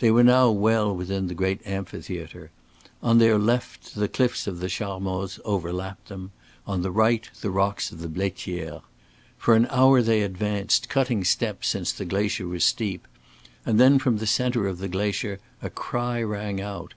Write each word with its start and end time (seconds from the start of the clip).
They 0.00 0.10
were 0.10 0.22
now 0.22 0.50
well 0.50 0.94
within 0.94 1.28
the 1.28 1.34
great 1.34 1.66
amphitheater. 1.66 2.50
On 3.02 3.16
their 3.16 3.38
left 3.38 3.94
the 3.94 4.08
cliffs 4.08 4.46
of 4.46 4.60
the 4.60 4.68
Charmoz 4.68 5.40
overlapped 5.42 6.08
them, 6.08 6.32
on 6.66 6.82
the 6.82 6.90
right 6.90 7.26
the 7.40 7.48
rocks 7.50 7.90
of 7.90 8.00
the 8.02 8.06
Blaitière. 8.08 8.82
For 9.38 9.54
an 9.54 9.66
hour 9.70 10.02
they 10.02 10.20
advanced, 10.20 10.90
cutting 10.90 11.24
steps 11.24 11.68
since 11.68 11.92
the 11.94 12.04
glacier 12.04 12.46
was 12.46 12.62
steep, 12.62 13.08
and 13.64 13.80
then 13.80 13.98
from 13.98 14.18
the 14.18 14.26
center 14.26 14.66
of 14.68 14.80
the 14.80 14.88
glacier 14.88 15.40
a 15.62 15.70
cry 15.70 16.22
rang 16.22 16.60
out. 16.60 16.92